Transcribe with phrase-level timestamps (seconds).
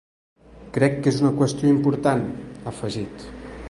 [0.77, 2.27] Crec que és una qüestió important,
[2.65, 3.33] ha afegit.